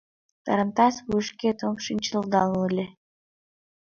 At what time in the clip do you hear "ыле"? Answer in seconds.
2.67-2.85